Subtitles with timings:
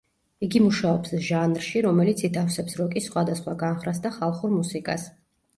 [0.45, 5.07] იგი მუშაობს ჟანრში, რომელიც ითავსებს როკის სხვადასხვა განხრას და ხალხურ მუსიკას.